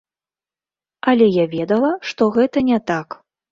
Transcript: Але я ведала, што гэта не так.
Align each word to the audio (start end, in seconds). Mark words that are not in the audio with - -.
Але 1.11 1.27
я 1.29 1.45
ведала, 1.53 1.93
што 2.11 2.23
гэта 2.41 2.67
не 2.73 2.83
так. 2.93 3.07